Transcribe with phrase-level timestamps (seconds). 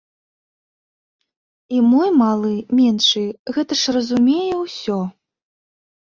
[1.75, 3.23] І мой малы, меншы,
[3.57, 4.97] гэта ж разумее ўсё.